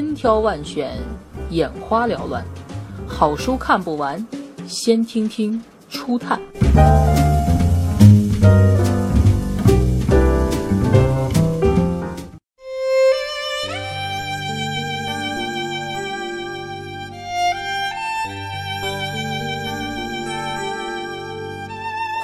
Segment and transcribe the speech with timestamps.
[0.00, 0.96] 千挑万选，
[1.50, 2.42] 眼花缭乱，
[3.06, 4.26] 好书看不完，
[4.66, 6.40] 先听听初探。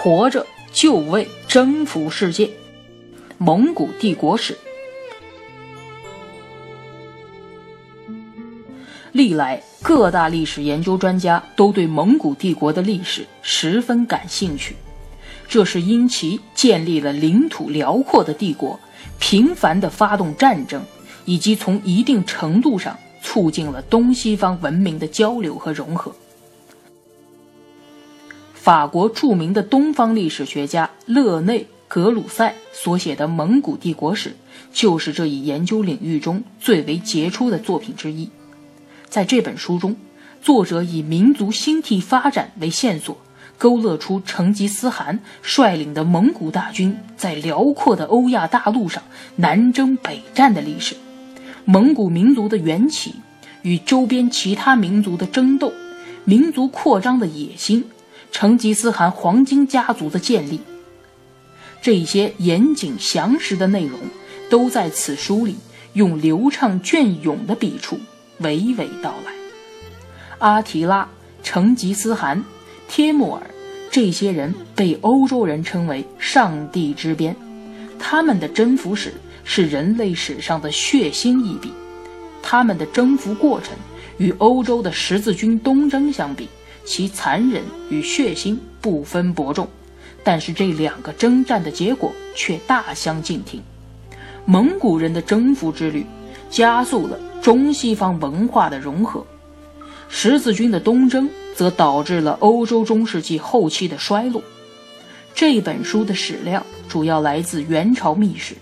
[0.00, 2.48] 活着就为征服世界，
[3.36, 4.56] 蒙古帝国史。
[9.14, 14.74] 历来各大历史研究专家都对蒙古帝国的历史十分感兴趣，
[15.46, 18.80] 这是因其建立了领土辽阔的帝国，
[19.20, 20.82] 频繁地发动战争，
[21.26, 26.12] 以及从一定程度上促进了东西方文明的交流和融合。
[28.52, 34.30] 法国著名的东方历史学家勒内·格鲁塞所写的《蒙古帝国史》，
[34.72, 38.28] 就是这一研究领域中最为杰出的作品之一。
[39.14, 39.94] 在这本书中，
[40.42, 43.16] 作者以民族兴替发展为线索，
[43.56, 49.00] 勾勒出成吉思汗率领的蒙古大军在辽阔的欧亚大陆上
[49.36, 50.96] 南征北战的历史，
[51.64, 53.14] 蒙古民族的缘起
[53.62, 55.72] 与周边其他民族的争斗，
[56.24, 57.84] 民族扩张的野心。
[58.32, 60.58] 成吉思汗黄金家族的建立，
[61.80, 63.96] 这些严谨详实的内容，
[64.50, 65.54] 都在此书里
[65.92, 67.96] 用流畅隽永的笔触
[68.40, 69.32] 娓娓道来。
[70.38, 71.08] 阿提拉、
[71.42, 72.42] 成吉思汗、
[72.88, 73.42] 帖木儿
[73.90, 77.34] 这些人被欧洲人称为“上帝之鞭”，
[77.98, 81.72] 他们的征服史是人类史上的血腥一笔，
[82.42, 83.76] 他们的征服过程
[84.18, 86.48] 与欧洲的十字军东征相比。
[86.86, 89.66] 其残忍与血腥不分伯仲，
[90.22, 93.62] 但是这两个征战的结果却大相径庭。
[94.44, 96.04] 蒙古人的征服之旅
[96.50, 99.22] 加速了中西方文化的融合，
[100.08, 104.42] 十字军的东征则导致了欧洲中世纪后期的衰落。
[105.34, 108.54] 这本书的史料主要来自元朝秘史，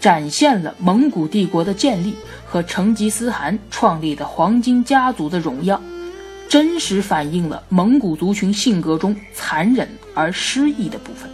[0.00, 2.14] 展现了蒙古帝国的建立
[2.46, 5.78] 和成吉思汗创立的黄金家族的荣耀。
[6.48, 11.30] 真实反映了蒙古族群性格中残忍而失意的部分。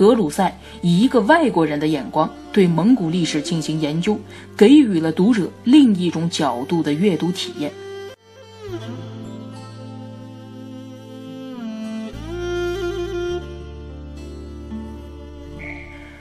[0.00, 4.18] 格鲁塞以一个外国人的眼光对蒙古历史进行研究，
[4.56, 7.70] 给予了读者另一种角度的阅读体验。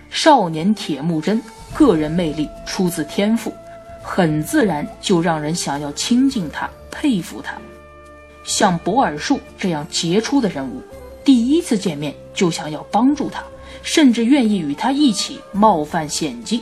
[0.10, 1.42] 少年铁木真
[1.74, 3.54] 个人魅力出自天赋，
[4.04, 7.54] 很自然就让人想要亲近他、佩服他。
[8.44, 10.84] 像博尔术这样杰出的人物，
[11.24, 13.42] 第一次见面就想要帮助他，
[13.82, 16.62] 甚至愿意与他一起冒犯险境。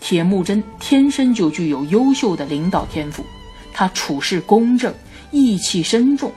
[0.00, 3.24] 铁木真天生就具有优秀的领导天赋，
[3.72, 4.94] 他处事公正，
[5.30, 6.32] 义气深重，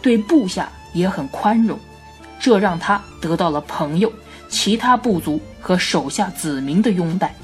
[0.00, 1.78] 对部下也很宽容，
[2.38, 4.12] 这让他得到了朋友、
[4.48, 7.34] 其他部族和手下子民的拥戴。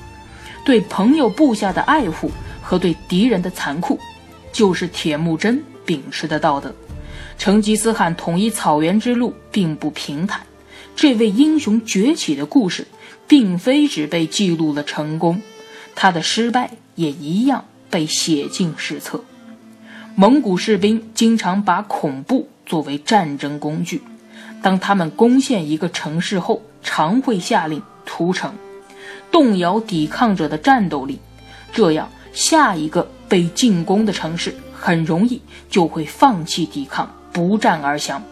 [0.65, 2.31] 对朋友部下的爱护
[2.61, 3.99] 和对敌人的残酷，
[4.53, 5.63] 就是铁木真。
[5.87, 6.75] 秉持的道德，
[7.39, 10.41] 成吉思汗统一草原之路并不平坦。
[10.97, 12.89] 这位英雄崛起的故事，
[13.29, 15.43] 并非只被记录了成功，
[15.95, 19.23] 他的失败也一样被写进史册。
[20.15, 24.01] 蒙古士兵经常把恐怖作为战争工具，
[24.62, 28.55] 当他们攻陷一个城市后，常会下令屠城，
[29.31, 31.21] 动摇抵抗者的战斗力，
[31.75, 34.57] 这样下一个被进攻的城市。
[34.78, 38.23] 很容易就会放弃抵抗，不战而降。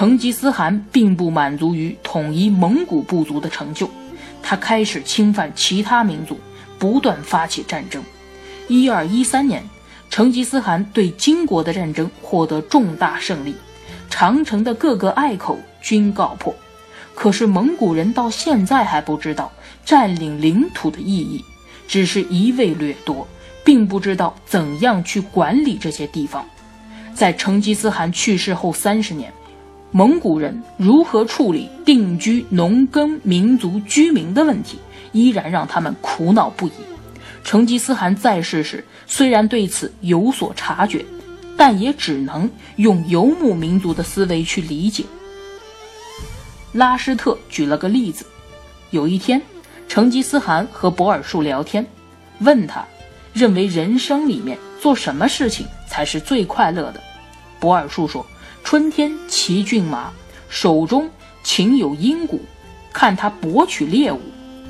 [0.00, 3.86] 成吉思汗并不满足于统一蒙古部族的成就，
[4.42, 6.40] 他开始侵犯其他民族，
[6.78, 8.02] 不断发起战争。
[8.66, 9.62] 一二一三年，
[10.08, 13.54] 成吉思汗对金国的战争获得重大胜利，
[14.08, 16.56] 长城的各个隘口均告破。
[17.14, 19.52] 可是蒙古人到现在还不知道
[19.84, 21.44] 占领领土的意义，
[21.86, 23.28] 只是一味掠夺。
[23.62, 26.42] 并不知道怎样去管理这些地方。
[27.14, 29.30] 在成吉思汗去世后三十年，
[29.92, 34.78] 蒙古人如何处理定居农耕民族居民的问题，
[35.12, 36.72] 依然让他们苦恼不已。
[37.42, 41.04] 成吉思汗在世时虽然对此有所察觉，
[41.56, 45.04] 但也只能用游牧民族的思维去理解。
[46.72, 48.24] 拉施特举了个例子：
[48.90, 49.42] 有一天，
[49.88, 51.84] 成吉思汗和博尔术聊天，
[52.40, 52.84] 问他。
[53.32, 57.00] 认为人生里面做什么事情才是最快乐的？
[57.60, 58.26] 博尔术说
[58.64, 60.12] ：“春天骑骏马，
[60.48, 61.10] 手中
[61.42, 62.40] 擎有鹰鼓，
[62.92, 64.20] 看他博取猎物。”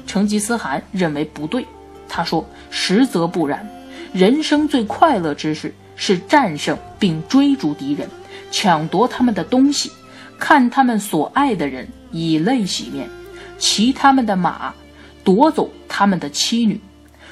[0.06, 1.64] 成吉思汗认为不对，
[2.08, 3.68] 他说：“实则不然，
[4.12, 8.08] 人生最快乐之事是战胜并追逐敌人，
[8.50, 9.92] 抢夺他们的东西，
[10.36, 13.08] 看他们所爱的人以泪洗面，
[13.56, 14.74] 骑他们的马，
[15.22, 16.80] 夺走他们的妻女。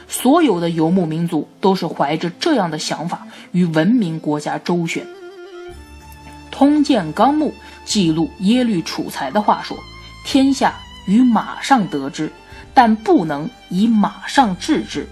[0.06, 5.04] 所有的游牧民族都是怀着这样的想法与文明国家周旋。
[6.58, 7.50] 《通鉴纲目》
[7.84, 9.78] 记录耶律楚材的话说
[10.26, 10.75] ：“天下
[11.06, 12.32] 于马上得之，
[12.75, 15.06] 但不能以马上治之。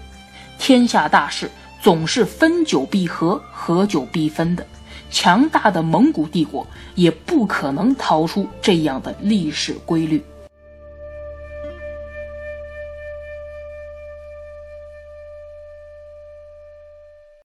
[0.59, 1.49] 天下大事
[1.81, 4.67] 总是分久必合，合久必分的。
[5.09, 10.21] 强大的蒙古帝国也不可能逃出这样的历史规律。”